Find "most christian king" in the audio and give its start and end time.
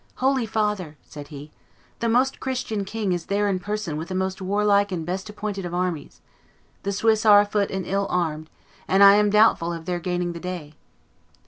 2.09-3.13